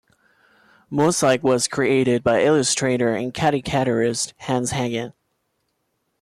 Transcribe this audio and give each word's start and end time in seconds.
"Mosaik" 0.91 1.43
was 1.43 1.67
created 1.67 2.23
by 2.23 2.41
illustrator 2.41 3.13
and 3.13 3.35
caricaturist 3.35 4.33
Hannes 4.37 4.71
Hegen. 4.71 5.13